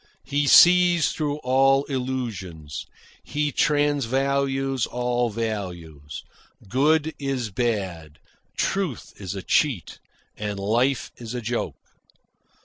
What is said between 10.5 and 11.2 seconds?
life